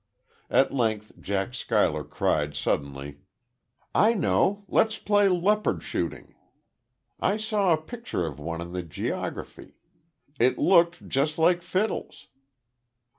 [0.49, 3.19] At length Jack Schuyler cried suddenly:
[3.93, 4.65] "I know!
[4.67, 6.33] Let's play leopard shooting!
[7.19, 9.75] I saw a picture of one in the geography.
[10.39, 12.29] It looked just like Fiddles."